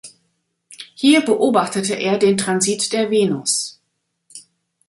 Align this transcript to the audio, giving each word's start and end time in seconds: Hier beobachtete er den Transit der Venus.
Hier 0.95 1.21
beobachtete 1.23 1.93
er 1.93 2.17
den 2.17 2.35
Transit 2.35 2.91
der 2.91 3.11
Venus. 3.11 3.79